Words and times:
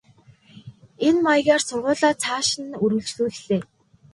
Энэ 1.07 1.21
маягаар 1.25 1.63
сургуулиа 1.67 2.11
цааш 2.21 2.49
нь 2.61 2.77
үргэлжлүүллээ. 2.83 3.61